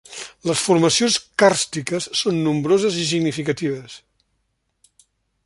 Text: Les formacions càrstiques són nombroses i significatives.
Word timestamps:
Les 0.51 0.61
formacions 0.69 1.17
càrstiques 1.43 2.07
són 2.23 2.41
nombroses 2.47 2.99
i 3.05 3.07
significatives. 3.13 4.01